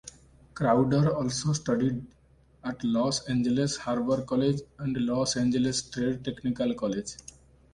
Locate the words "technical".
6.25-6.73